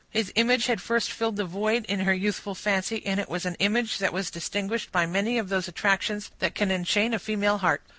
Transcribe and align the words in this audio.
His 0.09 0.31
image 0.33 0.65
had 0.65 0.81
first 0.81 1.11
filled 1.11 1.35
the 1.35 1.45
void 1.45 1.85
in 1.85 1.99
her 1.99 2.13
youthful 2.15 2.55
fancy, 2.55 3.05
and 3.05 3.19
it 3.19 3.29
was 3.29 3.45
an 3.45 3.53
image 3.59 3.99
that 3.99 4.11
was 4.11 4.31
distinguished 4.31 4.91
by 4.91 5.05
many 5.05 5.37
of 5.37 5.49
those 5.49 5.67
attractions 5.67 6.31
that 6.39 6.55
can 6.55 6.71
enchain 6.71 7.13
a 7.13 7.19
female 7.19 7.59
heart. 7.59 7.83